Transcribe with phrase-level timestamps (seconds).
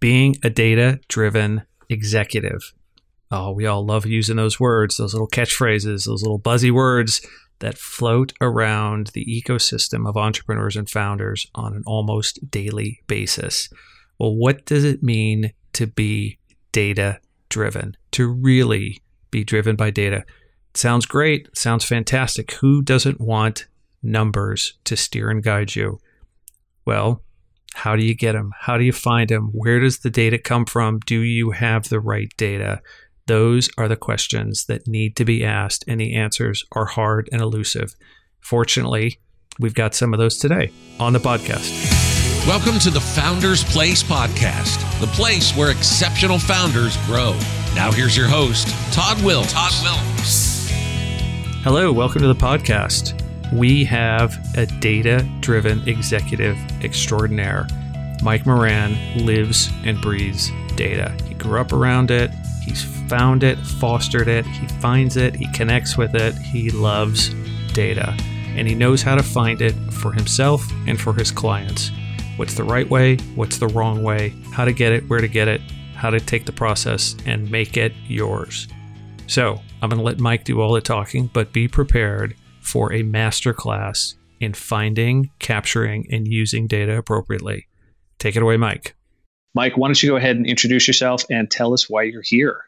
[0.00, 2.72] being a data driven executive.
[3.30, 7.20] Oh, we all love using those words, those little catchphrases, those little buzzy words
[7.58, 13.68] that float around the ecosystem of entrepreneurs and founders on an almost daily basis.
[14.18, 16.38] Well, what does it mean to be
[16.72, 20.24] data driven, to really be driven by data?
[20.78, 22.52] sounds great, sounds fantastic.
[22.54, 23.66] Who doesn't want
[24.02, 25.98] numbers to steer and guide you?
[26.84, 27.22] Well,
[27.78, 28.52] how do you get them?
[28.58, 29.50] How do you find them?
[29.52, 30.98] Where does the data come from?
[30.98, 32.82] Do you have the right data?
[33.28, 37.40] Those are the questions that need to be asked, and the answers are hard and
[37.40, 37.94] elusive.
[38.40, 39.20] Fortunately,
[39.60, 41.70] we've got some of those today on the podcast.
[42.48, 47.38] Welcome to the Founders Place podcast, the place where exceptional founders grow.
[47.76, 49.44] Now here's your host, Todd Will.
[49.44, 50.68] Todd Williams.
[51.62, 53.27] Hello, welcome to the podcast.
[53.52, 57.66] We have a data driven executive extraordinaire.
[58.22, 61.16] Mike Moran lives and breathes data.
[61.26, 62.30] He grew up around it,
[62.62, 67.30] he's found it, fostered it, he finds it, he connects with it, he loves
[67.72, 68.14] data,
[68.54, 71.90] and he knows how to find it for himself and for his clients.
[72.36, 73.16] What's the right way?
[73.34, 74.34] What's the wrong way?
[74.52, 75.60] How to get it, where to get it,
[75.94, 78.68] how to take the process and make it yours.
[79.26, 82.34] So, I'm going to let Mike do all the talking, but be prepared
[82.68, 87.66] for a masterclass in finding, capturing, and using data appropriately.
[88.18, 88.94] Take it away, Mike.
[89.54, 92.60] Mike, why don't you go ahead and introduce yourself and tell us why you're here?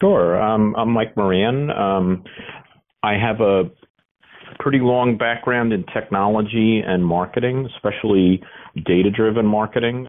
[0.00, 0.40] Sure.
[0.40, 1.70] Um, I'm Mike Moran.
[1.70, 2.24] Um,
[3.02, 3.64] I have a
[4.60, 8.42] pretty long background in technology and marketing, especially
[8.86, 10.06] data driven marketing.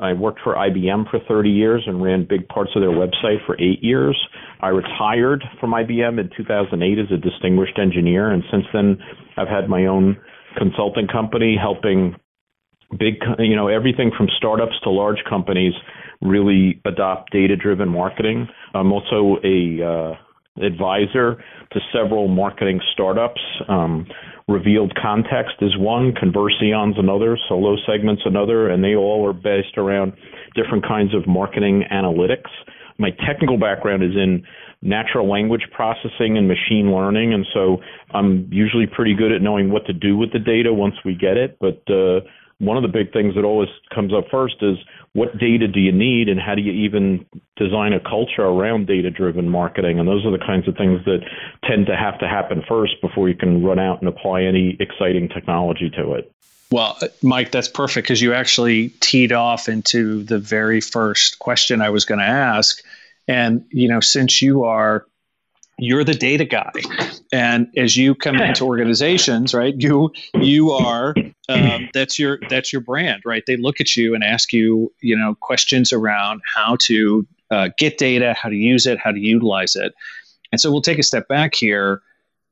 [0.00, 3.60] I worked for IBM for 30 years and ran big parts of their website for
[3.60, 4.16] eight years.
[4.62, 8.98] I retired from IBM in 2008 as a distinguished engineer, and since then
[9.36, 10.16] I've had my own
[10.58, 12.16] consulting company helping
[12.98, 15.72] big, you know, everything from startups to large companies
[16.20, 18.48] really adopt data-driven marketing.
[18.74, 23.40] I'm also a uh, advisor to several marketing startups.
[23.68, 24.06] Um,
[24.48, 30.12] Revealed Context is one, Converseon's another, Solo Segments another, and they all are based around
[30.56, 32.50] different kinds of marketing analytics.
[33.00, 34.44] My technical background is in
[34.82, 37.78] natural language processing and machine learning, and so
[38.12, 41.38] I'm usually pretty good at knowing what to do with the data once we get
[41.38, 41.56] it.
[41.58, 42.20] But uh,
[42.58, 44.76] one of the big things that always comes up first is
[45.14, 47.24] what data do you need and how do you even
[47.56, 51.20] design a culture around data driven marketing and those are the kinds of things that
[51.64, 55.28] tend to have to happen first before you can run out and apply any exciting
[55.28, 56.30] technology to it
[56.70, 61.90] well mike that's perfect because you actually teed off into the very first question i
[61.90, 62.82] was going to ask.
[63.28, 65.06] And you know since you are
[65.80, 66.70] you're the data guy.
[67.32, 71.14] And as you come into organizations right you you are
[71.48, 73.44] um, that's your that's your brand right?
[73.46, 77.98] They look at you and ask you you know questions around how to uh, get
[77.98, 79.94] data how to use it how to utilize it.
[80.52, 82.02] And so we'll take a step back here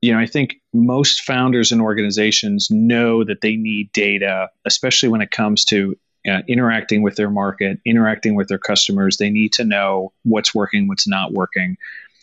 [0.01, 5.21] you know i think most founders and organizations know that they need data especially when
[5.21, 5.97] it comes to
[6.29, 10.89] uh, interacting with their market interacting with their customers they need to know what's working
[10.89, 11.77] what's not working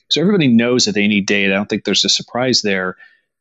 [0.09, 1.53] so everybody knows that they need data.
[1.53, 2.97] I don't think there's a surprise there.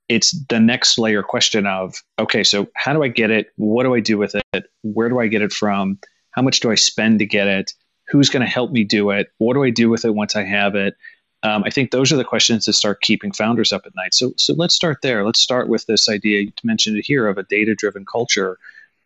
[0.08, 3.52] It's the next layer question of okay, so how do I get it?
[3.56, 4.70] What do I do with it?
[4.82, 5.98] Where do I get it from?
[6.30, 7.72] How much do I spend to get it?
[8.08, 9.28] Who's going to help me do it?
[9.38, 10.94] What do I do with it once I have it?
[11.44, 14.14] Um, I think those are the questions that start keeping founders up at night.
[14.14, 15.24] So, so let's start there.
[15.24, 18.58] Let's start with this idea you mentioned here of a data-driven culture.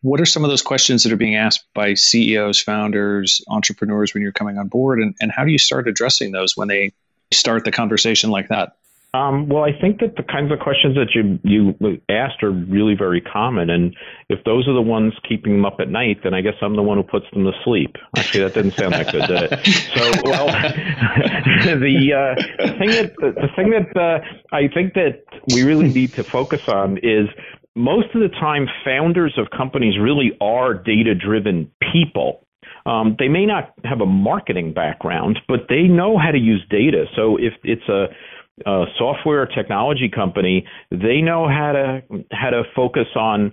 [0.03, 4.23] What are some of those questions that are being asked by CEOs, founders, entrepreneurs when
[4.23, 6.93] you're coming on board, and, and how do you start addressing those when they
[7.33, 8.78] start the conversation like that?
[9.15, 11.75] Um, well, I think that the kinds of questions that you you
[12.11, 13.97] asked are really very common, and
[14.29, 16.83] if those are the ones keeping them up at night, then I guess I'm the
[16.83, 17.97] one who puts them to sleep.
[18.19, 19.67] Actually, that didn't sound that good, did it?
[19.97, 20.47] So, well,
[21.81, 24.21] the, uh, thing that the, thing that uh,
[24.55, 25.25] I think that
[25.55, 27.29] we really need to focus on is
[27.75, 32.45] most of the time, founders of companies really are data-driven people.
[32.85, 37.05] Um, they may not have a marketing background, but they know how to use data.
[37.15, 38.07] So if it's a,
[38.67, 43.53] a software technology company, they know how to how to focus on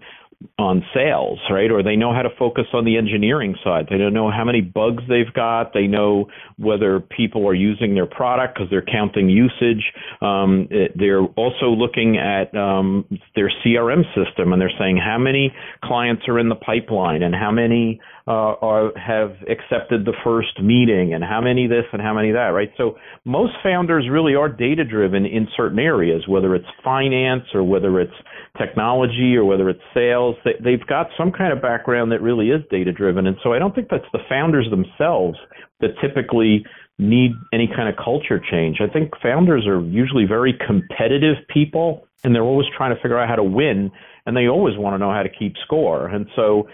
[0.59, 1.71] on sales, right?
[1.71, 3.87] Or they know how to focus on the engineering side.
[3.89, 5.73] They don't know how many bugs they've got.
[5.73, 9.91] They know whether people are using their product because they're counting usage.
[10.21, 13.05] Um, they're also looking at um,
[13.35, 15.53] their CRM system and they're saying how many
[15.83, 21.13] clients are in the pipeline and how many uh, are, have accepted the first meeting
[21.13, 22.71] and how many this and how many that, right?
[22.75, 27.99] So most founders really are data driven in certain areas, whether it's finance or whether
[27.99, 28.13] it's
[28.57, 30.35] technology or whether it's sales.
[30.43, 33.27] They, they've got some kind of background that really is data driven.
[33.27, 35.37] And so I don't think that's the founders themselves
[35.81, 36.65] that typically
[36.97, 38.77] need any kind of culture change.
[38.81, 43.29] I think founders are usually very competitive people and they're always trying to figure out
[43.29, 43.91] how to win
[44.25, 46.07] and they always want to know how to keep score.
[46.07, 46.67] And so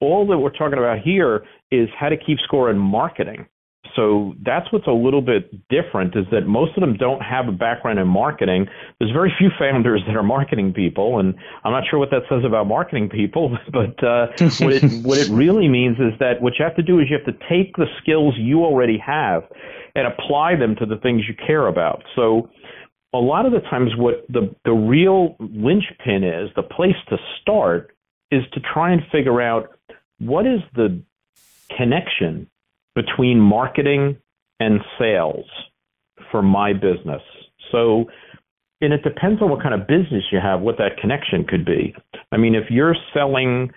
[0.00, 3.46] all that we're talking about here is how to keep score in marketing.
[3.96, 7.52] So that's what's a little bit different is that most of them don't have a
[7.52, 8.66] background in marketing.
[8.98, 11.34] There's very few founders that are marketing people, and
[11.64, 13.56] I'm not sure what that says about marketing people.
[13.72, 14.28] But uh,
[14.60, 17.16] what it what it really means is that what you have to do is you
[17.16, 19.44] have to take the skills you already have
[19.94, 22.02] and apply them to the things you care about.
[22.16, 22.48] So
[23.14, 27.94] a lot of the times, what the the real linchpin is, the place to start,
[28.30, 29.78] is to try and figure out
[30.18, 31.00] what is the
[31.76, 32.48] connection
[32.94, 34.16] between marketing
[34.60, 35.46] and sales
[36.30, 37.22] for my business.
[37.70, 38.06] So,
[38.80, 41.94] and it depends on what kind of business you have, what that connection could be.
[42.32, 43.70] I mean, if you're selling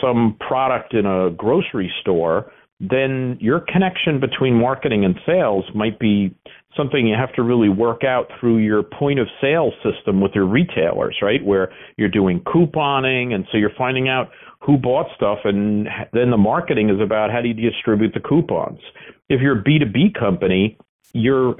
[0.00, 6.34] some product in a grocery store, then your connection between marketing and sales might be
[6.76, 10.46] something you have to really work out through your point of sale system with your
[10.46, 11.44] retailers, right?
[11.44, 14.30] Where you're doing couponing, and so you're finding out
[14.60, 18.80] who bought stuff, and then the marketing is about how do you distribute the coupons.
[19.28, 20.78] If you're a B2B company,
[21.12, 21.56] your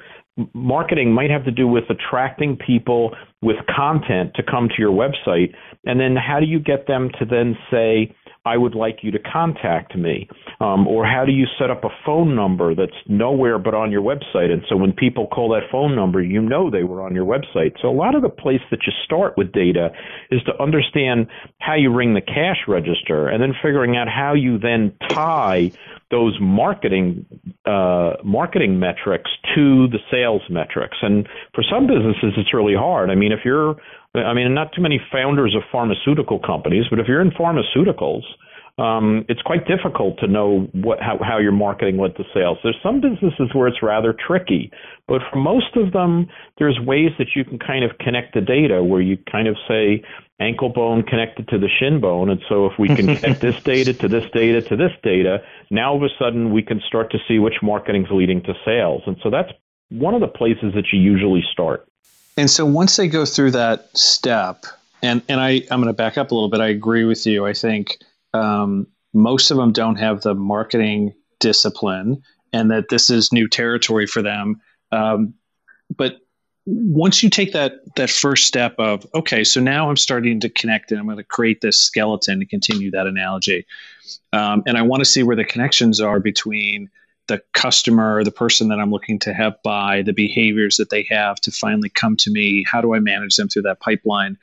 [0.55, 5.53] marketing might have to do with attracting people with content to come to your website,
[5.85, 8.15] and then how do you get them to then say,
[8.49, 10.29] I would like you to contact me?
[10.61, 14.03] Um, or how do you set up a phone number that's nowhere but on your
[14.03, 14.51] website?
[14.51, 17.75] And so when people call that phone number, you know they were on your website.
[17.83, 19.91] So a lot of the place that you start with data
[20.31, 21.27] is to understand
[21.59, 25.71] how you ring the cash register and then figuring out how you then tie
[26.11, 27.27] those marketing
[27.67, 30.97] uh, marketing metrics to the sales metrics.
[31.03, 33.11] And for some businesses, it's really hard.
[33.11, 33.77] I mean, if you're
[34.15, 38.23] I mean, not too many founders of pharmaceutical companies, but if you're in pharmaceuticals,
[38.79, 42.59] um, it's quite difficult to know what how, how your marketing led to sales.
[42.63, 44.71] There's some businesses where it's rather tricky,
[45.09, 46.29] but for most of them,
[46.59, 50.05] there's ways that you can kind of connect the data where you kind of say
[50.41, 53.93] ankle bone connected to the shin bone, and so if we can connect this data
[53.95, 55.39] to this data to this data,
[55.71, 59.03] now all of a sudden we can start to see which marketing's leading to sales,
[59.07, 59.51] and so that's
[59.91, 61.88] one of the places that you usually start.
[62.39, 64.65] And so once they go through that step,
[65.03, 66.61] and and I I'm going to back up a little bit.
[66.61, 67.45] I agree with you.
[67.45, 67.99] I think
[68.33, 74.07] um, most of them don't have the marketing discipline, and that this is new territory
[74.07, 74.61] for them.
[74.93, 75.35] Um,
[75.97, 76.19] but
[76.65, 80.93] once you take that that first step of okay, so now I'm starting to connect,
[80.93, 83.67] and I'm going to create this skeleton to continue that analogy,
[84.33, 86.89] um, and I want to see where the connections are between
[87.29, 91.37] the customer, the person that I'm looking to have buy, the behaviors that they have
[91.43, 92.65] to finally come to me.
[92.67, 94.37] How do I manage them through that pipeline?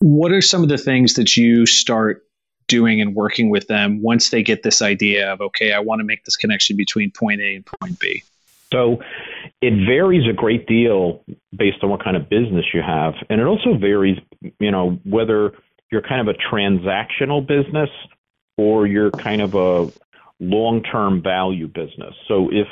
[0.00, 2.22] What are some of the things that you start
[2.68, 6.04] doing and working with them once they get this idea of, okay, I want to
[6.04, 8.22] make this connection between point A and point B?
[8.72, 9.00] So
[9.62, 11.24] it varies a great deal
[11.56, 13.14] based on what kind of business you have.
[13.30, 14.18] And it also varies,
[14.58, 15.52] you know, whether
[15.90, 17.90] you're kind of a transactional business
[18.58, 19.90] or you're kind of a
[20.40, 22.14] long-term value business.
[22.28, 22.68] So if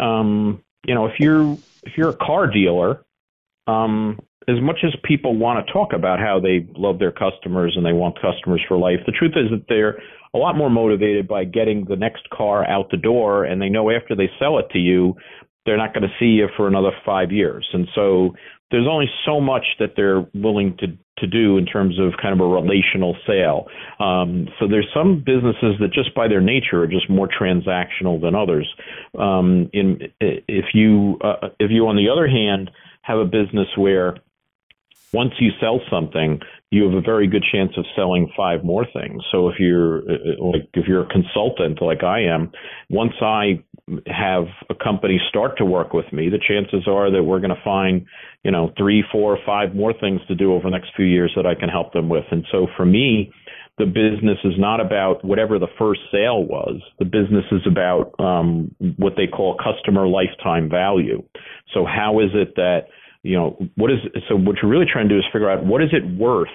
[0.00, 3.04] um, you know if you're if you're a car dealer,
[3.66, 7.84] um, as much as people want to talk about how they love their customers and
[7.84, 9.98] they want customers for life, the truth is that they're
[10.34, 13.90] a lot more motivated by getting the next car out the door, and they know
[13.90, 15.14] after they sell it to you,
[15.66, 17.68] they're not going to see you for another five years.
[17.72, 18.34] And so
[18.70, 20.86] there's only so much that they're willing to
[21.22, 23.66] to do in terms of kind of a relational sale.
[23.98, 28.34] Um, so there's some businesses that just by their nature are just more transactional than
[28.34, 28.68] others.
[29.18, 34.16] Um, in if you uh, if you on the other hand have a business where
[35.12, 36.40] once you sell something,
[36.72, 39.22] you have a very good chance of selling five more things.
[39.30, 42.50] So if you're uh, like if you're a consultant like I am,
[42.88, 43.62] once I
[44.06, 47.62] have a company start to work with me, the chances are that we're going to
[47.62, 48.06] find,
[48.42, 51.44] you know, three, four, five more things to do over the next few years that
[51.44, 52.24] I can help them with.
[52.30, 53.30] And so for me,
[53.76, 56.80] the business is not about whatever the first sale was.
[56.98, 61.22] The business is about um, what they call customer lifetime value.
[61.74, 62.86] So how is it that
[63.22, 63.98] you know, what is
[64.28, 66.48] so what you're really trying to do is figure out what is it worth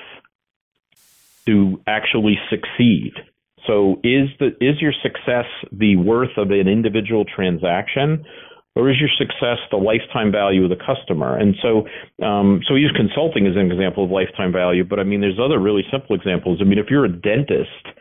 [1.45, 3.13] to actually succeed.
[3.65, 8.25] So is the is your success the worth of an individual transaction,
[8.75, 11.37] or is your success the lifetime value of the customer?
[11.37, 11.87] And so,
[12.23, 15.39] um, so we use consulting as an example of lifetime value, but I mean, there's
[15.39, 16.59] other really simple examples.
[16.61, 17.96] I mean, if you're a dentist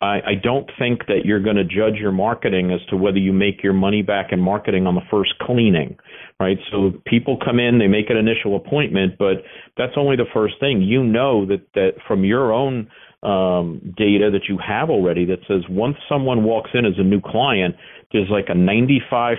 [0.00, 3.32] I, I don't think that you're going to judge your marketing as to whether you
[3.32, 5.98] make your money back in marketing on the first cleaning,
[6.38, 6.58] right?
[6.72, 9.44] So people come in, they make an initial appointment, but
[9.76, 10.80] that's only the first thing.
[10.82, 12.88] You know that that from your own
[13.22, 17.20] um, data that you have already that says once someone walks in as a new
[17.20, 17.76] client,
[18.12, 19.38] there's like a 95%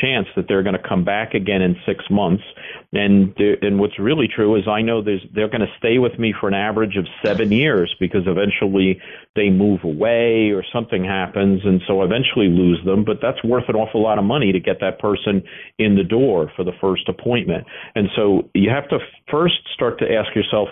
[0.00, 2.44] chance that they're going to come back again in six months.
[2.92, 6.32] And and what's really true is I know there's they're going to stay with me
[6.38, 9.00] for an average of seven years because eventually
[9.34, 13.04] they move away or something happens, and so eventually lose them.
[13.04, 15.42] But that's worth an awful lot of money to get that person
[15.78, 17.66] in the door for the first appointment.
[17.96, 20.68] And so you have to first start to ask yourself,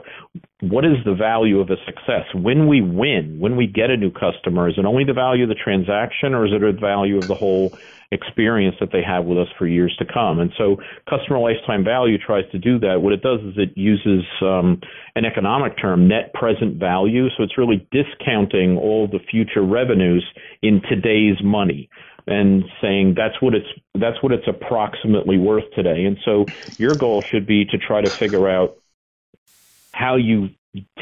[0.61, 2.25] what is the value of a success?
[2.35, 5.49] When we win, when we get a new customer, is it only the value of
[5.49, 7.77] the transaction or is it the value of the whole
[8.13, 10.39] experience that they have with us for years to come?
[10.39, 10.77] And so
[11.11, 13.03] customer lifetime value tries to do that.
[13.03, 14.81] What it does is it uses um,
[15.17, 17.29] an economic term, net present value.
[17.37, 20.25] So it's really discounting all the future revenues
[20.63, 21.91] in today's money
[22.27, 26.05] and saying that's what it's that's what it's approximately worth today.
[26.05, 26.47] And so
[26.79, 28.77] your goal should be to try to figure out
[30.03, 30.49] how you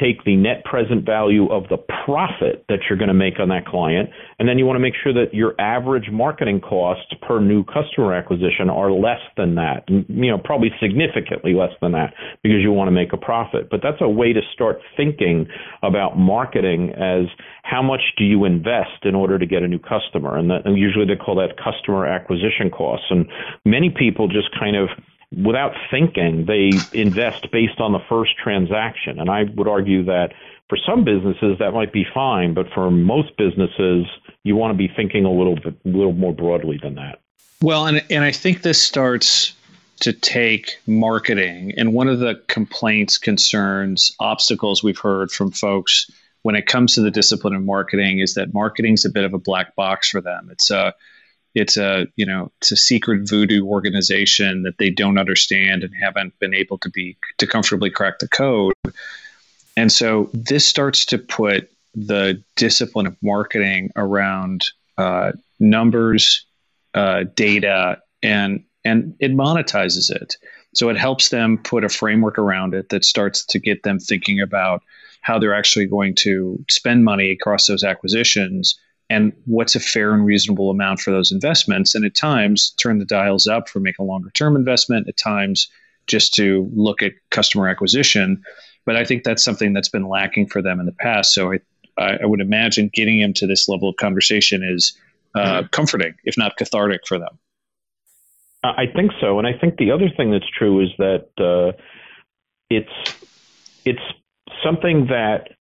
[0.01, 3.65] take the net present value of the profit that you're going to make on that
[3.65, 7.63] client, and then you want to make sure that your average marketing costs per new
[7.63, 9.85] customer acquisition are less than that.
[9.89, 13.71] You know, probably significantly less than that because you want to make a profit.
[13.71, 15.47] But that's a way to start thinking
[15.85, 17.27] about marketing as
[17.63, 20.77] how much do you invest in order to get a new customer, and, that, and
[20.77, 23.07] usually they call that customer acquisition costs.
[23.09, 23.25] And
[23.65, 24.89] many people just kind of
[25.37, 29.21] without thinking, they invest based on the first transaction.
[29.21, 30.33] And I would argue that
[30.69, 34.07] for some businesses that might be fine, but for most businesses,
[34.45, 37.21] you want to be thinking a little bit, a little more broadly than that.
[37.63, 39.55] Well, and and I think this starts
[40.01, 41.75] to take marketing.
[41.77, 46.11] And one of the complaints, concerns, obstacles we've heard from folks
[46.43, 49.39] when it comes to the discipline of marketing is that marketing's a bit of a
[49.39, 50.49] black box for them.
[50.51, 50.95] It's a
[51.55, 56.39] it's a you know it's a secret voodoo organization that they don't understand and haven't
[56.39, 58.75] been able to be to comfortably crack the code.
[59.77, 66.45] And so this starts to put the discipline of marketing around uh, numbers
[66.95, 70.37] uh, data and and it monetizes it.
[70.75, 74.41] So it helps them put a framework around it that starts to get them thinking
[74.41, 74.83] about
[75.21, 78.79] how they're actually going to spend money across those acquisitions
[79.11, 81.95] and what's a fair and reasonable amount for those investments.
[81.95, 85.69] And at times, turn the dials up for make a longer term investment, at times,
[86.07, 88.43] just to look at customer acquisition.
[88.87, 91.35] But I think that's something that's been lacking for them in the past.
[91.35, 91.59] So I,
[91.99, 94.97] I would imagine getting them to this level of conversation is
[95.35, 97.39] uh, comforting, if not cathartic, for them.
[98.63, 101.73] I think so, and I think the other thing that's true is that uh,
[102.69, 103.17] it's
[103.87, 104.03] it's
[104.63, 105.53] something that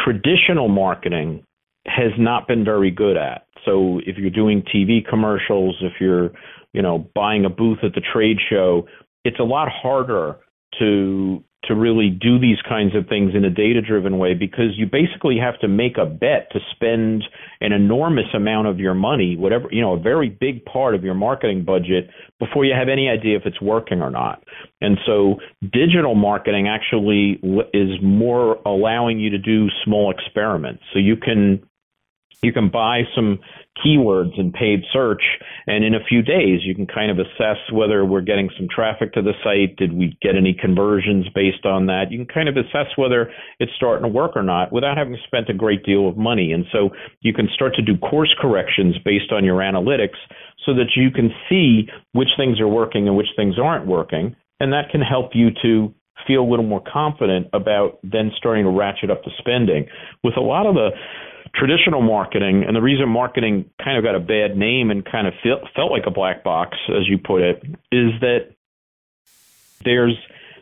[0.00, 1.44] traditional marketing
[1.86, 3.46] has not been very good at.
[3.64, 6.30] So if you're doing TV commercials, if you're,
[6.72, 8.86] you know, buying a booth at the trade show,
[9.24, 10.36] it's a lot harder
[10.78, 14.86] to to really do these kinds of things in a data driven way because you
[14.86, 17.22] basically have to make a bet to spend
[17.60, 21.14] an enormous amount of your money whatever you know a very big part of your
[21.14, 22.08] marketing budget
[22.38, 24.42] before you have any idea if it's working or not
[24.80, 25.36] and so
[25.70, 27.38] digital marketing actually
[27.74, 31.62] is more allowing you to do small experiments so you can
[32.42, 33.38] you can buy some
[33.84, 35.22] keywords in paid search
[35.66, 39.12] and in a few days you can kind of assess whether we're getting some traffic
[39.12, 42.10] to the site did we get any conversions based on that.
[42.10, 45.48] You can kind of assess whether it's starting to work or not without having spent
[45.48, 46.52] a great deal of money.
[46.52, 50.18] And so you can start to do course corrections based on your analytics
[50.66, 54.36] so that you can see which things are working and which things aren't working.
[54.60, 55.94] And that can help you to
[56.26, 59.86] feel a little more confident about then starting to ratchet up the spending.
[60.22, 60.90] With a lot of the
[61.54, 65.34] traditional marketing, and the reason marketing kind of got a bad name and kind of
[65.42, 68.50] felt, felt like a black box, as you put it, is that
[69.84, 70.16] there's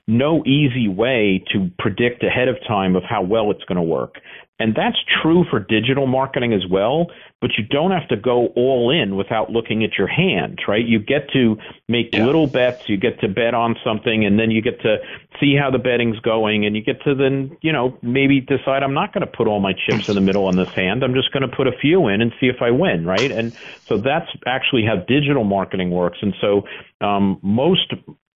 [0.08, 4.16] no easy way to predict ahead of time of how well it's going to work.
[4.60, 7.06] And that's true for digital marketing as well,
[7.40, 10.84] but you don't have to go all in without looking at your hand, right?
[10.84, 11.56] You get to
[11.88, 12.26] make yeah.
[12.26, 14.96] little bets, you get to bet on something, and then you get to
[15.38, 18.94] see how the betting's going, and you get to then, you know, maybe decide I'm
[18.94, 21.04] not going to put all my chips in the middle on this hand.
[21.04, 23.30] I'm just going to put a few in and see if I win, right?
[23.30, 26.18] And so that's actually how digital marketing works.
[26.20, 26.62] And so
[27.00, 27.92] um, most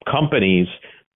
[0.09, 0.69] companies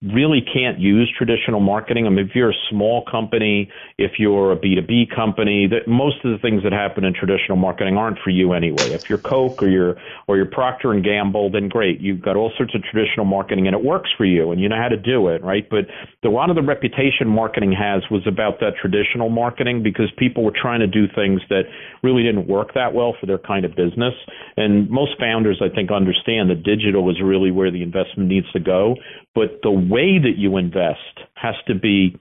[0.02, 2.06] really can't use traditional marketing.
[2.06, 6.32] I mean, if you're a small company, if you're a B2B company, that most of
[6.32, 8.92] the things that happen in traditional marketing aren't for you anyway.
[8.92, 9.96] If you're Coke or you're
[10.28, 12.02] or you're Procter and Gamble, then great.
[12.02, 14.76] You've got all sorts of traditional marketing and it works for you and you know
[14.76, 15.68] how to do it, right?
[15.70, 15.88] But
[16.22, 20.44] the, a lot of the reputation marketing has was about that traditional marketing because people
[20.44, 21.64] were trying to do things that
[22.04, 24.14] really didn't work that well for their kind of business.
[24.58, 28.60] And most founders, I think, understand that digital is really where the investment needs to
[28.60, 28.96] go.
[29.36, 32.18] But the way that you invest has to be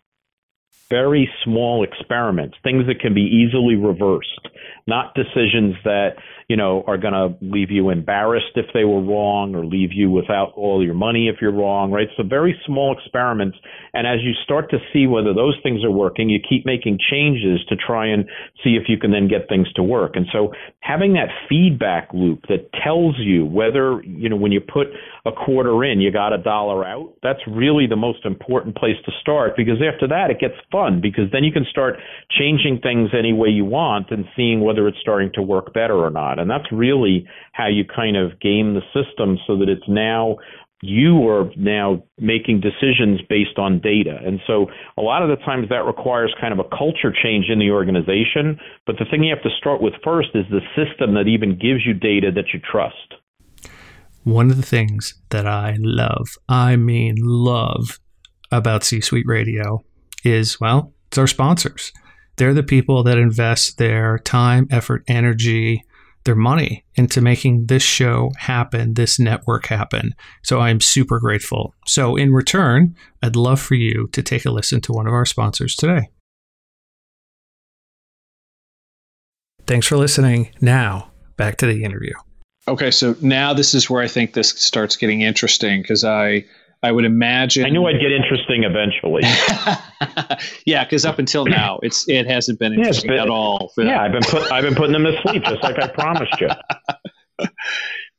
[0.90, 4.49] very small experiments, things that can be easily reversed,
[4.87, 6.17] not decisions that
[6.49, 10.11] you know, are going to leave you embarrassed if they were wrong or leave you
[10.11, 12.09] without all your money if you're wrong, right?
[12.17, 13.57] So very small experiments.
[13.95, 17.61] And as you start to see whether those things are working, you keep making changes
[17.69, 18.26] to try and
[18.62, 20.12] see if you can then get things to work.
[20.17, 24.88] And so having that feedback loop that tells you whether, you know, when you put
[25.25, 29.12] a quarter in, you got a dollar out, that's really the most important place to
[29.21, 31.97] start because after that it gets fun because then you can start
[32.38, 36.11] changing things any way you want and seeing whether it's starting to work better or
[36.11, 36.38] not.
[36.38, 40.37] And that's really how you kind of game the system so that it's now
[40.83, 44.19] you are now making decisions based on data.
[44.25, 44.66] And so
[44.99, 48.59] a lot of the times that requires kind of a culture change in the organization.
[48.85, 51.87] But the thing you have to start with first is the system that even gives
[51.87, 53.14] you data that you trust.
[54.25, 57.99] One of the things that I love, I mean, love
[58.50, 59.85] about C Suite Radio
[60.25, 61.93] is, well, it's our sponsors.
[62.37, 65.85] They're the people that invest their time, effort, energy,
[66.25, 70.14] their money into making this show happen, this network happen.
[70.43, 71.75] So I'm super grateful.
[71.87, 75.26] So, in return, I'd love for you to take a listen to one of our
[75.26, 76.09] sponsors today.
[79.67, 80.50] Thanks for listening.
[80.61, 82.12] Now, back to the interview.
[82.67, 86.45] Okay, so now this is where I think this starts getting interesting because I
[86.85, 87.64] I would imagine.
[87.64, 89.23] I knew I'd get interesting eventually.
[90.67, 93.73] yeah, because up until now, it's it hasn't been interesting yeah, been, at all.
[93.79, 96.49] Yeah, I've been put I've been putting them to sleep just like I promised you.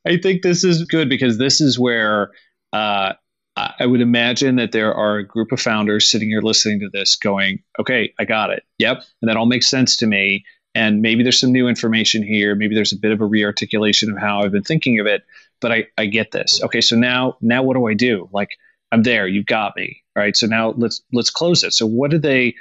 [0.07, 2.31] I think this is good because this is where
[2.73, 3.13] uh,
[3.55, 7.15] I would imagine that there are a group of founders sitting here listening to this,
[7.15, 8.63] going, "Okay, I got it.
[8.79, 10.43] Yep, and that all makes sense to me."
[10.73, 12.55] And maybe there's some new information here.
[12.55, 15.21] Maybe there's a bit of a rearticulation of how I've been thinking of it
[15.61, 16.61] but I, I get this.
[16.63, 18.29] Okay, so now now what do I do?
[18.31, 18.49] Like
[18.91, 20.01] I'm there, you've got me.
[20.15, 20.35] Right.
[20.35, 21.73] So now let's let's close it.
[21.73, 22.55] So what do they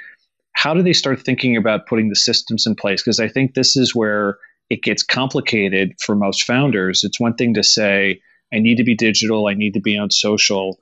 [0.53, 3.01] how do they start thinking about putting the systems in place?
[3.01, 4.37] Because I think this is where
[4.69, 7.03] it gets complicated for most founders.
[7.03, 8.21] It's one thing to say,
[8.53, 10.79] I need to be digital, I need to be on social,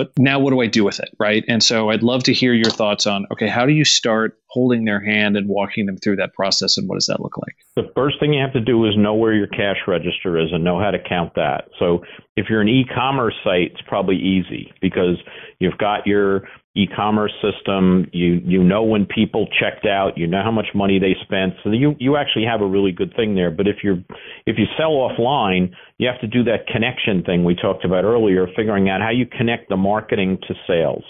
[0.00, 1.10] but now what do I do with it?
[1.18, 1.44] Right.
[1.46, 4.86] And so I'd love to hear your thoughts on okay, how do you start holding
[4.86, 7.54] their hand and walking them through that process and what does that look like?
[7.76, 10.64] The first thing you have to do is know where your cash register is and
[10.64, 11.68] know how to count that.
[11.78, 12.02] So
[12.36, 15.16] if you're an e commerce site, it's probably easy because
[15.58, 18.06] you've got your e-commerce system.
[18.12, 20.16] You you know when people checked out.
[20.16, 21.54] You know how much money they spent.
[21.64, 23.50] So you you actually have a really good thing there.
[23.50, 23.98] But if you're
[24.46, 28.46] if you sell offline, you have to do that connection thing we talked about earlier,
[28.56, 31.04] figuring out how you connect the marketing to sales.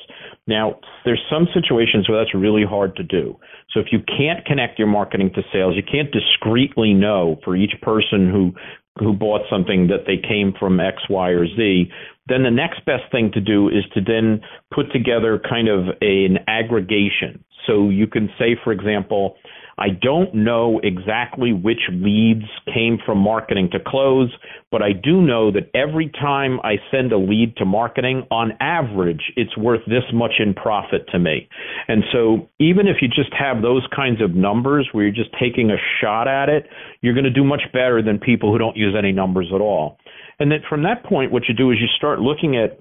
[0.47, 3.37] Now, there's some situations where that's really hard to do.
[3.73, 7.75] So if you can't connect your marketing to sales, you can't discreetly know for each
[7.83, 8.53] person who
[8.99, 11.91] who bought something that they came from X, Y, or Z,
[12.27, 14.41] then the next best thing to do is to then
[14.75, 17.45] put together kind of a, an aggregation.
[17.67, 19.37] So you can say, for example,
[19.81, 24.31] I don't know exactly which leads came from marketing to close,
[24.71, 29.33] but I do know that every time I send a lead to marketing, on average,
[29.37, 31.49] it's worth this much in profit to me.
[31.89, 35.71] And so even if you just have those kinds of numbers where you're just taking
[35.71, 36.69] a shot at it,
[37.01, 39.97] you're going to do much better than people who don't use any numbers at all.
[40.39, 42.81] And then from that point, what you do is you start looking at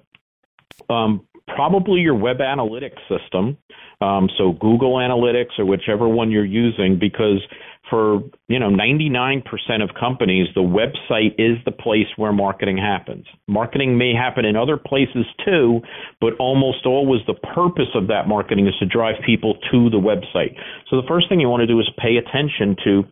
[0.89, 3.57] um, probably your web analytics system
[4.01, 7.41] um, so Google Analytics or whichever one you're using, because
[7.89, 9.43] for you know 99%
[9.83, 13.25] of companies, the website is the place where marketing happens.
[13.47, 15.81] Marketing may happen in other places too,
[16.21, 20.55] but almost always the purpose of that marketing is to drive people to the website.
[20.89, 23.03] So the first thing you want to do is pay attention to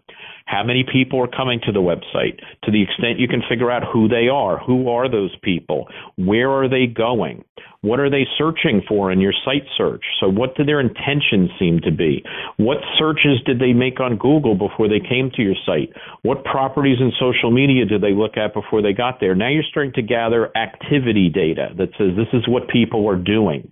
[0.45, 2.39] how many people are coming to the website?
[2.63, 4.57] To the extent you can figure out who they are.
[4.59, 5.89] Who are those people?
[6.15, 7.43] Where are they going?
[7.81, 10.03] What are they searching for in your site search?
[10.19, 12.23] So, what do their intentions seem to be?
[12.57, 15.93] What searches did they make on Google before they came to your site?
[16.23, 19.35] What properties in social media did they look at before they got there?
[19.35, 23.69] Now you're starting to gather activity data that says this is what people are doing.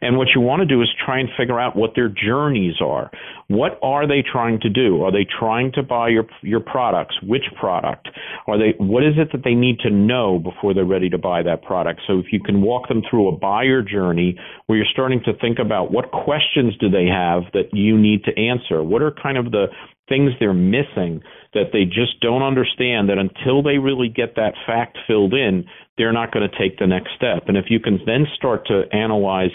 [0.00, 3.10] And what you want to do is try and figure out what their journeys are.
[3.48, 5.02] What are they trying to do?
[5.02, 7.16] Are they trying to buy your your products?
[7.22, 8.08] Which product?
[8.46, 11.42] Are they what is it that they need to know before they're ready to buy
[11.42, 12.02] that product?
[12.06, 15.58] So if you can walk them through a buyer journey where you're starting to think
[15.58, 18.82] about what questions do they have that you need to answer?
[18.82, 19.68] What are kind of the
[20.06, 21.22] things they're missing
[21.54, 25.64] that they just don't understand that until they really get that fact filled in,
[25.96, 27.48] they're not going to take the next step.
[27.48, 29.50] And if you can then start to analyze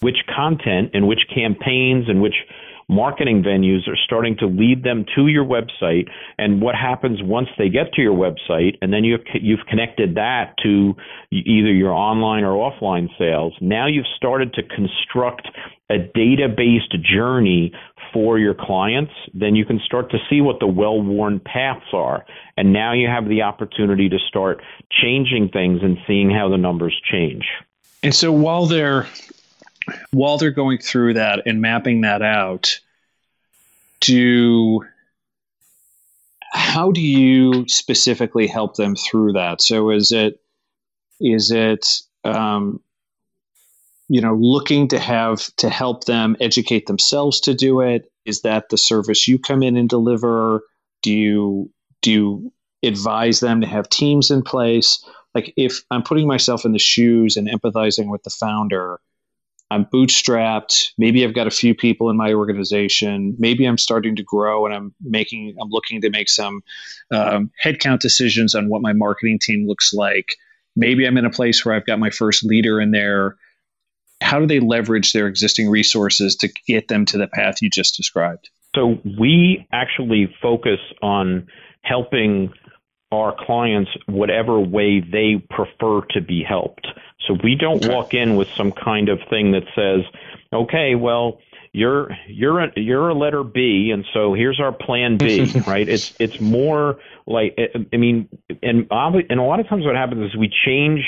[0.00, 2.36] which content and which campaigns and which
[2.88, 7.68] marketing venues are starting to lead them to your website and what happens once they
[7.68, 10.94] get to your website and then you've, you've connected that to
[11.32, 13.54] either your online or offline sales.
[13.60, 15.48] Now you've started to construct
[15.90, 17.72] a data-based journey
[18.12, 22.24] for your clients then you can start to see what the well-worn paths are.
[22.56, 26.98] And now you have the opportunity to start changing things and seeing how the numbers
[27.10, 27.44] change.
[28.02, 29.06] And so while they're
[30.10, 32.80] while they're going through that and mapping that out,
[34.00, 34.80] do
[36.52, 39.60] how do you specifically help them through that?
[39.60, 40.40] So is it
[41.20, 41.86] is it
[42.24, 42.80] um,
[44.08, 48.10] you know looking to have to help them educate themselves to do it?
[48.24, 50.62] Is that the service you come in and deliver?
[51.02, 51.70] Do you
[52.02, 55.04] do you advise them to have teams in place?
[55.34, 59.00] Like if I'm putting myself in the shoes and empathizing with the founder,
[59.70, 60.92] I'm bootstrapped.
[60.96, 63.34] Maybe I've got a few people in my organization.
[63.38, 66.62] Maybe I'm starting to grow and I'm making, I'm looking to make some
[67.10, 70.36] um, headcount decisions on what my marketing team looks like.
[70.76, 73.36] Maybe I'm in a place where I've got my first leader in there.
[74.20, 77.96] How do they leverage their existing resources to get them to the path you just
[77.96, 78.50] described?
[78.74, 81.48] So we actually focus on
[81.82, 82.52] helping
[83.12, 86.86] our clients whatever way they prefer to be helped.
[87.26, 90.02] So we don't walk in with some kind of thing that says,
[90.52, 91.38] "Okay, well,
[91.72, 95.88] you're you're a, you're a letter B, and so here's our plan B." right?
[95.88, 98.28] It's it's more like eh, eh, I mean,
[98.62, 101.04] and and a lot of times what happens is we change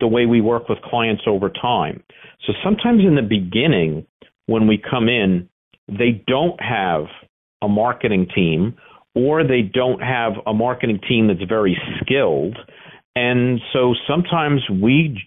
[0.00, 2.02] the way we work with clients over time.
[2.46, 4.06] So sometimes in the beginning,
[4.46, 5.48] when we come in,
[5.88, 7.04] they don't have
[7.62, 8.74] a marketing team
[9.14, 12.56] or they don't have a marketing team that's very skilled.
[13.14, 15.20] And so sometimes we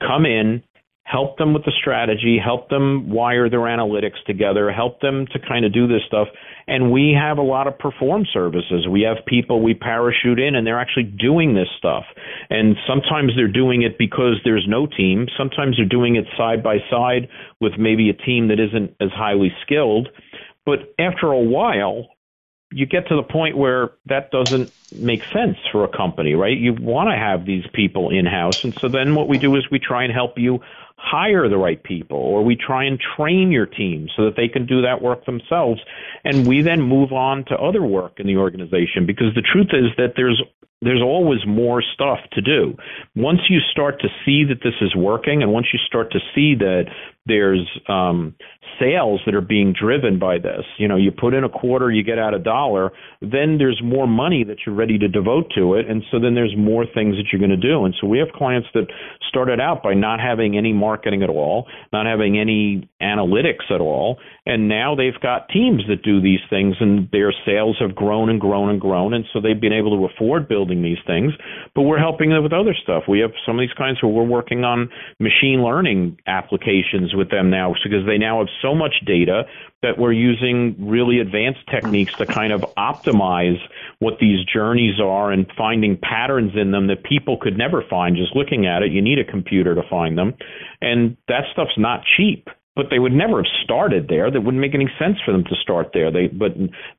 [0.00, 0.62] come in,
[1.04, 5.64] help them with the strategy, help them wire their analytics together, help them to kind
[5.64, 6.28] of do this stuff.
[6.66, 8.86] And we have a lot of perform services.
[8.90, 12.04] We have people we parachute in and they're actually doing this stuff.
[12.50, 15.28] And sometimes they're doing it because there's no team.
[15.38, 17.28] Sometimes they're doing it side by side
[17.60, 20.08] with maybe a team that isn't as highly skilled.
[20.66, 22.08] But after a while,
[22.72, 26.56] you get to the point where that doesn't make sense for a company, right?
[26.56, 28.56] You want to have these people in house.
[28.62, 30.60] And so then what we do is we try and help you
[30.96, 34.66] hire the right people or we try and train your team so that they can
[34.66, 35.80] do that work themselves.
[36.24, 39.90] And we then move on to other work in the organization because the truth is
[39.96, 40.42] that there's
[40.80, 42.76] there's always more stuff to do.
[43.16, 46.54] Once you start to see that this is working, and once you start to see
[46.54, 46.84] that
[47.28, 48.34] there's um,
[48.80, 50.64] sales that are being driven by this.
[50.78, 54.06] You know, you put in a quarter, you get out a dollar, then there's more
[54.06, 55.88] money that you're ready to devote to it.
[55.88, 57.84] And so then there's more things that you're going to do.
[57.84, 58.86] And so we have clients that
[59.28, 64.18] started out by not having any marketing at all, not having any analytics at all.
[64.46, 68.40] And now they've got teams that do these things and their sales have grown and
[68.40, 69.12] grown and grown.
[69.12, 71.32] And so they've been able to afford building these things.
[71.74, 73.04] But we're helping them with other stuff.
[73.08, 74.88] We have some of these clients where we're working on
[75.20, 79.42] machine learning applications with them now because they now have so much data
[79.82, 83.58] that we're using really advanced techniques to kind of optimize
[83.98, 88.34] what these journeys are and finding patterns in them that people could never find just
[88.34, 88.90] looking at it.
[88.90, 90.34] You need a computer to find them.
[90.80, 92.48] And that stuff's not cheap
[92.78, 94.30] but they would never have started there.
[94.30, 96.12] That wouldn't make any sense for them to start there.
[96.12, 96.52] They, but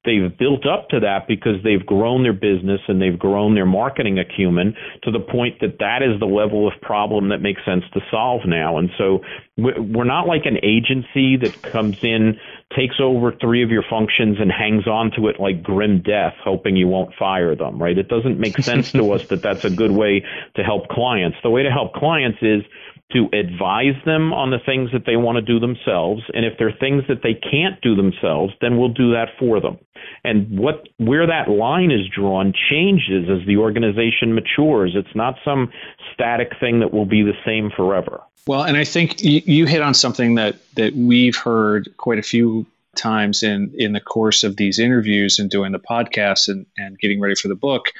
[0.03, 4.19] they've built up to that because they've grown their business and they've grown their marketing
[4.19, 8.01] acumen to the point that that is the level of problem that makes sense to
[8.11, 8.77] solve now.
[8.77, 9.21] And so
[9.57, 12.37] we're not like an agency that comes in,
[12.75, 16.75] takes over three of your functions and hangs on to it like grim death, hoping
[16.75, 17.97] you won't fire them, right?
[17.97, 20.25] It doesn't make sense to us that that's a good way
[20.57, 21.37] to help clients.
[21.41, 22.63] The way to help clients is
[23.11, 26.67] to advise them on the things that they want to do themselves and if there
[26.67, 29.77] are things that they can't do themselves then we'll do that for them.
[30.23, 34.93] And what where that line is drawn changes as the organization matures.
[34.95, 35.71] It's not some
[36.13, 38.21] static thing that will be the same forever.
[38.47, 42.23] Well and i think you, you hit on something that that we've heard quite a
[42.23, 46.99] few times in in the course of these interviews and doing the podcast and, and
[46.99, 47.91] getting ready for the book.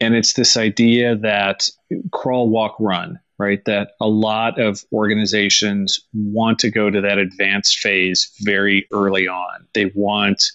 [0.00, 1.68] And it's this idea that
[2.12, 3.64] crawl walk run right?
[3.66, 9.66] That a lot of organizations want to go to that advanced phase very early on.
[9.74, 10.50] They want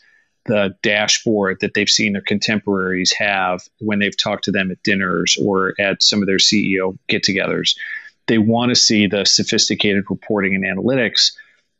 [0.45, 5.37] the dashboard that they've seen their contemporaries have when they've talked to them at dinners
[5.41, 7.77] or at some of their CEO get togethers.
[8.27, 11.31] they want to see the sophisticated reporting and analytics,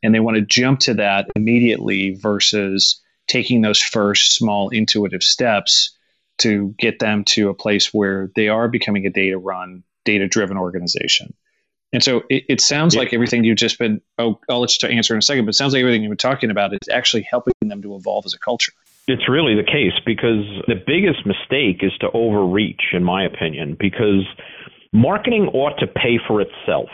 [0.02, 5.98] and they want to jump to that immediately versus taking those first small intuitive steps
[6.38, 10.58] to get them to a place where they are becoming a data run, data driven
[10.58, 11.34] organization.
[11.92, 13.02] And so it, it sounds yeah.
[13.02, 15.58] like everything you've just been, oh, I'll let you answer in a second, but it
[15.58, 18.40] sounds like everything you've been talking about is actually helping them to evolve as a
[18.40, 18.74] culture.
[19.08, 24.26] It's really the case because the biggest mistake is to overreach, in my opinion, because
[24.92, 26.90] marketing ought to pay for itself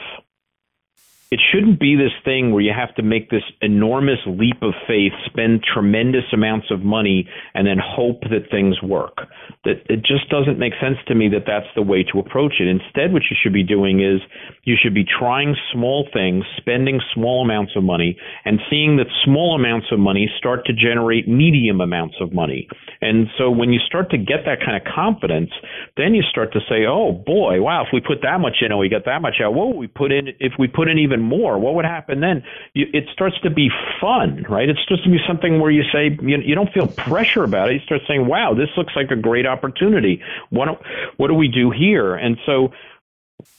[1.31, 5.13] it shouldn't be this thing where you have to make this enormous leap of faith,
[5.27, 9.29] spend tremendous amounts of money, and then hope that things work.
[9.63, 12.67] That it just doesn't make sense to me that that's the way to approach it.
[12.67, 14.21] Instead, what you should be doing is
[14.63, 19.53] you should be trying small things, spending small amounts of money, and seeing that small
[19.53, 22.67] amounts of money start to generate medium amounts of money.
[23.01, 25.51] And so when you start to get that kind of confidence,
[25.95, 27.83] then you start to say, "Oh boy, wow!
[27.83, 29.87] If we put that much in and we get that much out, what would we
[29.87, 32.43] put in if we put in even even more, what would happen then?
[32.73, 34.69] You, it starts to be fun, right?
[34.69, 37.73] It starts to be something where you say you, you don't feel pressure about it.
[37.75, 40.21] You start saying, "Wow, this looks like a great opportunity.
[40.49, 40.75] What do,
[41.17, 42.71] what do we do here?" And so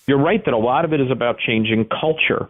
[0.06, 2.48] you're right that a lot of it is about changing culture.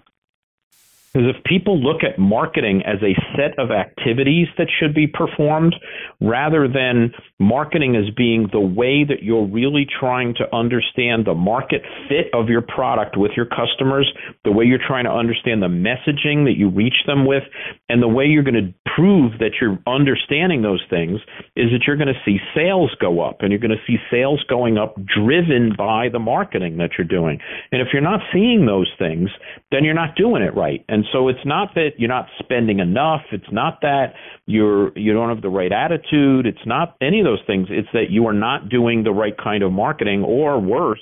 [1.13, 5.75] Because if people look at marketing as a set of activities that should be performed,
[6.21, 11.83] rather than marketing as being the way that you're really trying to understand the market
[12.09, 14.11] fit of your product with your customers,
[14.45, 17.43] the way you're trying to understand the messaging that you reach them with,
[17.89, 21.19] and the way you're going to prove that you're understanding those things
[21.57, 24.43] is that you're going to see sales go up and you're going to see sales
[24.49, 27.41] going up driven by the marketing that you're doing.
[27.73, 29.31] And if you're not seeing those things,
[29.73, 30.85] then you're not doing it right.
[30.89, 34.15] And so it's not that you're not spending enough, it's not that
[34.47, 37.69] you're you don't have the right attitude, it's not any of those things.
[37.71, 41.01] It's that you are not doing the right kind of marketing or worse,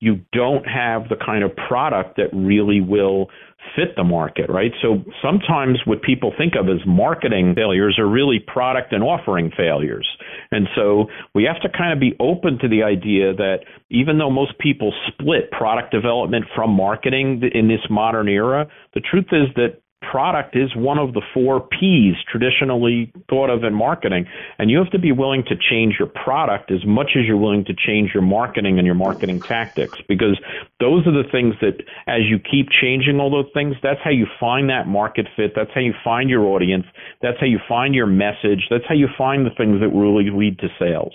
[0.00, 3.28] you don't have the kind of product that really will
[3.74, 4.72] fit the market, right?
[4.80, 10.06] So sometimes what people think of as marketing failures are really product and offering failures.
[10.52, 13.58] And so we have to kind of be open to the idea that
[13.90, 19.26] even though most people split product development from marketing in this modern era, the truth
[19.32, 24.26] is that product is one of the four P's traditionally thought of in marketing.
[24.58, 27.64] And you have to be willing to change your product as much as you're willing
[27.66, 30.38] to change your marketing and your marketing tactics because
[30.80, 34.26] those are the things that as you keep changing all those things, that's how you
[34.38, 35.52] find that market fit.
[35.54, 36.86] That's how you find your audience.
[37.20, 38.66] That's how you find your message.
[38.70, 41.14] That's how you find the things that really lead to sales.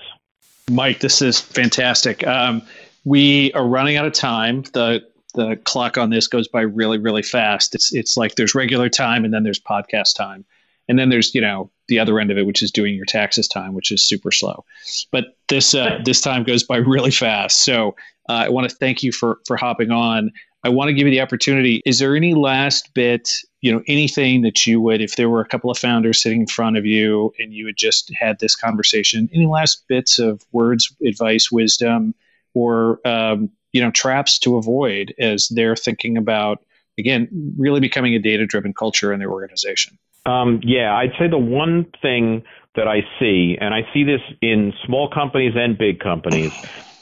[0.69, 2.26] Mike, this is fantastic.
[2.26, 2.62] Um,
[3.06, 4.63] we are running out of time.
[4.74, 7.76] The the clock on this goes by really really fast.
[7.76, 10.46] It's it's like there's regular time and then there's podcast time.
[10.89, 13.48] And then there's, you know, the other end of it which is doing your taxes
[13.48, 14.65] time, which is super slow.
[15.12, 17.63] But this uh, this time goes by really fast.
[17.63, 17.96] So,
[18.30, 20.32] uh, I want to thank you for for hopping on.
[20.65, 21.82] I want to give you the opportunity.
[21.86, 25.48] Is there any last bit, you know, anything that you would, if there were a
[25.48, 29.30] couple of founders sitting in front of you and you had just had this conversation,
[29.34, 32.15] any last bits of words, advice, wisdom,
[32.54, 36.64] or um, you know traps to avoid as they're thinking about
[36.98, 39.98] again really becoming a data driven culture in their organization?
[40.26, 42.44] Um, yeah i'd say the one thing
[42.76, 46.54] that i see and i see this in small companies and big companies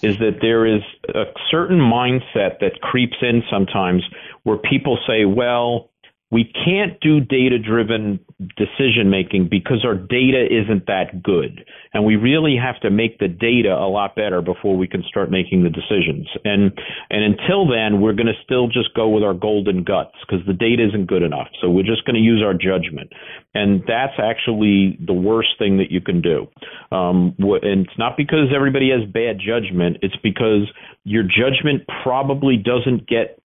[0.02, 0.82] is that there is
[1.14, 4.04] a certain mindset that creeps in sometimes
[4.42, 5.92] where people say well
[6.32, 8.20] we can't do data driven
[8.58, 11.64] decision making because our data isn't that good.
[11.94, 15.30] And we really have to make the data a lot better before we can start
[15.30, 16.28] making the decisions.
[16.44, 16.72] And,
[17.10, 20.54] and until then, we're going to still just go with our golden guts because the
[20.54, 21.48] data isn't good enough.
[21.62, 23.14] So we're just going to use our judgment.
[23.54, 26.48] And that's actually the worst thing that you can do.
[26.92, 29.98] Um, and it's not because everybody has bad judgment.
[30.02, 30.72] It's because
[31.04, 33.41] your judgment probably doesn't get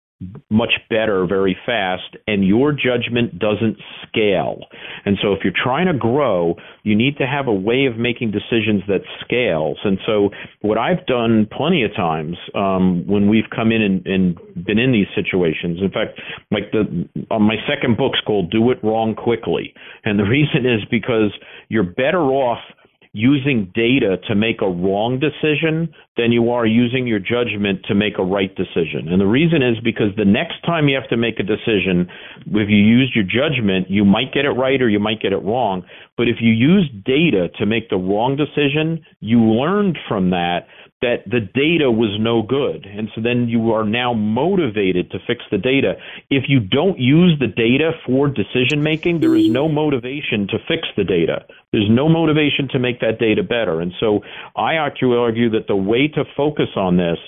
[0.50, 3.76] much better very fast and your judgment doesn't
[4.08, 4.60] scale.
[5.04, 8.30] And so if you're trying to grow, you need to have a way of making
[8.30, 9.76] decisions that scales.
[9.84, 10.30] And so
[10.62, 14.90] what I've done plenty of times um, when we've come in and, and, been in
[14.90, 16.18] these situations, in fact,
[16.50, 19.74] like the on my second book's called Do It Wrong Quickly.
[20.04, 21.30] And the reason is because
[21.68, 22.58] you're better off
[23.16, 28.18] using data to make a wrong decision than you are using your judgment to make
[28.18, 29.08] a right decision.
[29.08, 32.10] And the reason is because the next time you have to make a decision,
[32.44, 35.42] if you used your judgment, you might get it right or you might get it
[35.42, 35.82] wrong.
[36.18, 40.66] But if you use data to make the wrong decision, you learned from that
[41.06, 42.84] that the data was no good.
[42.84, 45.94] And so then you are now motivated to fix the data.
[46.30, 50.88] If you don't use the data for decision making, there is no motivation to fix
[50.96, 51.46] the data.
[51.70, 53.80] There's no motivation to make that data better.
[53.80, 54.22] And so
[54.56, 57.18] I actually argue that the way to focus on this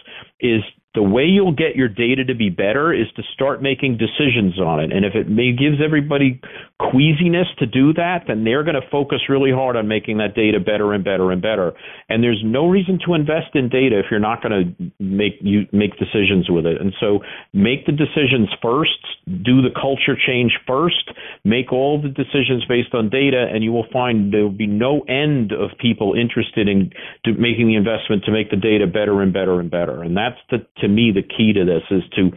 [0.41, 0.63] is
[0.95, 4.81] the way you'll get your data to be better is to start making decisions on
[4.81, 4.91] it.
[4.91, 6.41] And if it may, gives everybody
[6.81, 10.59] queasiness to do that, then they're going to focus really hard on making that data
[10.59, 11.73] better and better and better.
[12.09, 15.67] And there's no reason to invest in data if you're not going to make you
[15.73, 16.81] make decisions with it.
[16.81, 17.21] And so
[17.53, 21.13] make the decisions first, do the culture change first,
[21.45, 25.01] make all the decisions based on data, and you will find there will be no
[25.03, 26.91] end of people interested in
[27.27, 30.03] making the investment to make the data better and better and better.
[30.03, 32.31] And that's the to me, the key to this is to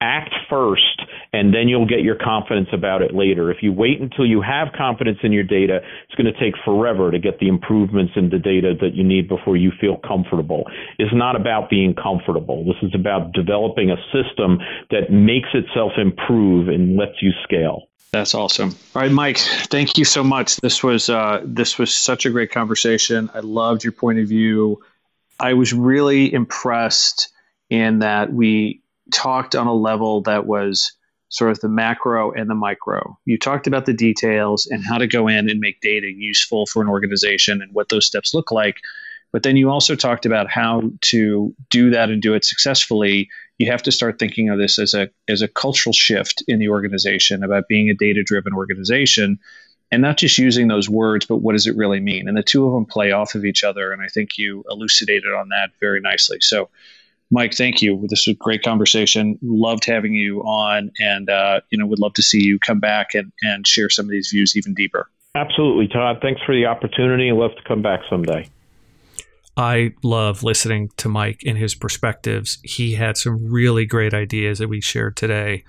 [0.00, 3.50] act first, and then you'll get your confidence about it later.
[3.50, 7.10] If you wait until you have confidence in your data, it's going to take forever
[7.10, 10.64] to get the improvements in the data that you need before you feel comfortable.
[10.98, 12.64] It's not about being comfortable.
[12.64, 14.58] This is about developing a system
[14.90, 17.88] that makes itself improve and lets you scale.
[18.12, 18.70] That's awesome.
[18.94, 20.56] All right, Mike, thank you so much.
[20.56, 23.28] This was uh, this was such a great conversation.
[23.34, 24.82] I loved your point of view.
[25.38, 27.30] I was really impressed
[27.70, 30.92] in that we talked on a level that was
[31.30, 33.18] sort of the macro and the micro.
[33.24, 36.82] You talked about the details and how to go in and make data useful for
[36.82, 38.78] an organization and what those steps look like.
[39.30, 43.28] But then you also talked about how to do that and do it successfully.
[43.58, 46.70] You have to start thinking of this as a as a cultural shift in the
[46.70, 49.38] organization about being a data driven organization
[49.90, 52.28] and not just using those words, but what does it really mean?
[52.28, 53.92] And the two of them play off of each other.
[53.92, 56.38] And I think you elucidated on that very nicely.
[56.40, 56.68] So
[57.30, 58.06] Mike, thank you.
[58.08, 59.38] This was a great conversation.
[59.42, 63.14] Loved having you on, and uh, you know, would love to see you come back
[63.14, 65.08] and, and share some of these views even deeper.
[65.34, 66.18] Absolutely, Todd.
[66.22, 67.30] Thanks for the opportunity.
[67.32, 68.48] Love to come back someday.
[69.56, 72.58] I love listening to Mike and his perspectives.
[72.62, 75.64] He had some really great ideas that we shared today.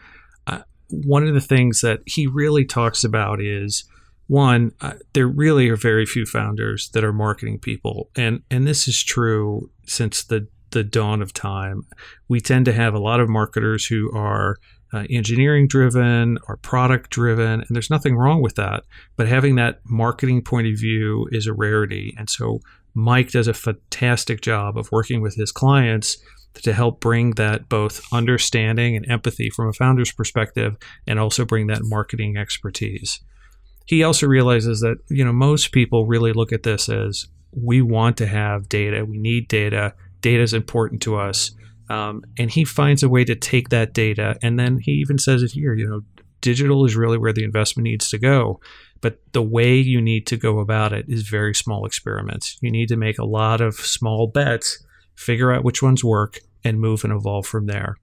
[0.48, 3.84] Uh, one of the things that he really talks about is
[4.28, 8.88] one, uh, there really are very few founders that are marketing people, and and this
[8.88, 11.84] is true since the the dawn of time.
[12.27, 14.58] We tend to have a lot of marketers who are
[14.93, 18.84] uh, engineering driven or product driven, and there's nothing wrong with that.
[19.17, 22.13] But having that marketing point of view is a rarity.
[22.17, 22.60] And so
[22.93, 26.17] Mike does a fantastic job of working with his clients
[26.55, 31.67] to help bring that both understanding and empathy from a founder's perspective and also bring
[31.67, 33.21] that marketing expertise.
[33.86, 38.17] He also realizes that, you know, most people really look at this as we want
[38.17, 41.51] to have data, we need data, data is important to us.
[41.89, 44.38] Um, and he finds a way to take that data.
[44.43, 46.01] And then he even says it here, you know,
[46.41, 48.60] digital is really where the investment needs to go.
[49.01, 52.58] But the way you need to go about it is very small experiments.
[52.62, 54.84] You need to make a lot of small bets,
[55.15, 57.95] figure out which ones work, and move and evolve from there.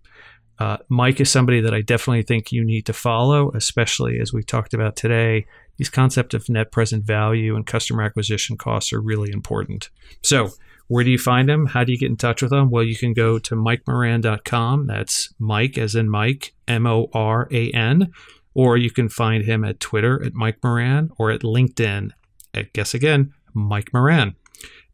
[0.59, 4.42] Uh, Mike is somebody that I definitely think you need to follow, especially as we
[4.42, 5.46] talked about today.
[5.77, 9.91] These concepts of net present value and customer acquisition costs are really important.
[10.23, 10.51] So,
[10.89, 11.67] where do you find him?
[11.67, 12.71] How do you get in touch with him?
[12.71, 14.87] Well, you can go to mikemoran.com.
[14.87, 18.12] That's Mike as in Mike, M O R A N.
[18.55, 22.11] Or you can find him at Twitter at Mike Moran or at LinkedIn
[22.55, 24.35] at, guess again, Mike Moran.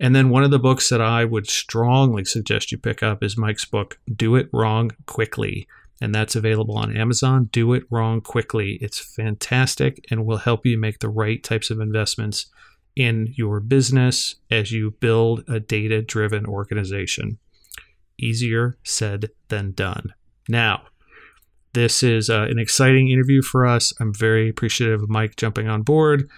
[0.00, 3.38] And then one of the books that I would strongly suggest you pick up is
[3.38, 5.68] Mike's book, Do It Wrong Quickly.
[6.02, 7.48] And that's available on Amazon.
[7.52, 8.76] Do It Wrong Quickly.
[8.80, 12.46] It's fantastic and will help you make the right types of investments
[12.96, 17.38] in your business as you build a data driven organization.
[18.18, 20.12] Easier said than done.
[20.48, 20.82] Now,
[21.72, 23.92] this is uh, an exciting interview for us.
[24.00, 26.28] I'm very appreciative of Mike jumping on board.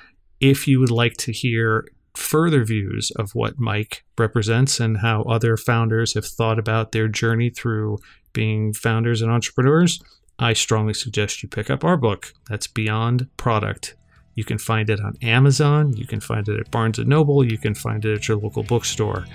[0.40, 5.56] If you would like to hear further views of what Mike represents and how other
[5.56, 7.98] founders have thought about their journey through
[8.34, 10.02] being founders and entrepreneurs,
[10.38, 12.34] I strongly suggest you pick up our book.
[12.50, 13.96] That's Beyond Product
[14.34, 17.58] you can find it on Amazon, you can find it at Barnes & Noble, you
[17.58, 19.26] can find it at your local bookstore.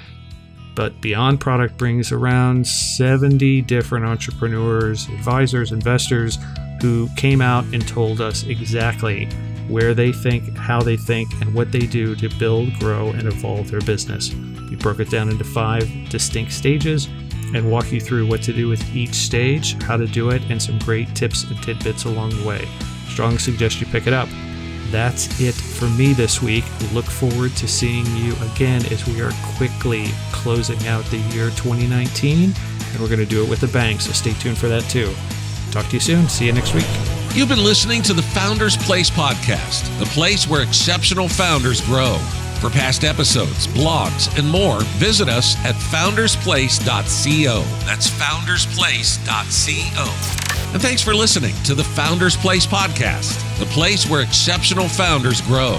[0.75, 6.37] But Beyond Product brings around 70 different entrepreneurs, advisors, investors
[6.81, 9.25] who came out and told us exactly
[9.67, 13.69] where they think, how they think, and what they do to build, grow, and evolve
[13.69, 14.33] their business.
[14.69, 17.07] We broke it down into five distinct stages
[17.53, 20.61] and walk you through what to do with each stage, how to do it, and
[20.61, 22.67] some great tips and tidbits along the way.
[23.07, 24.29] Strong suggest you pick it up
[24.91, 26.63] that's it for me this week.
[26.93, 32.43] Look forward to seeing you again as we are quickly closing out the year 2019,
[32.43, 35.13] and we're going to do it with a bang, so stay tuned for that too.
[35.71, 36.27] Talk to you soon.
[36.27, 36.87] See you next week.
[37.33, 42.17] You've been listening to the Founders Place podcast, the place where exceptional founders grow.
[42.59, 47.63] For past episodes, blogs, and more, visit us at foundersplace.co.
[47.85, 50.73] That's foundersplace.co.
[50.73, 55.77] And thanks for listening to the Founders Place podcast, the place where exceptional founders grow.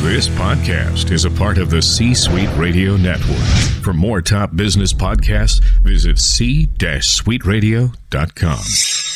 [0.00, 3.44] This podcast is a part of the C Suite Radio Network.
[3.82, 9.15] For more top business podcasts, visit c-suiteradio.com.